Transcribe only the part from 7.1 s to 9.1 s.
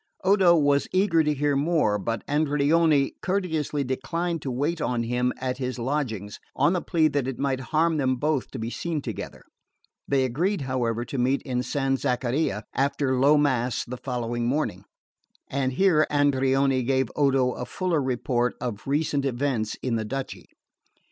it might harm them both to be seen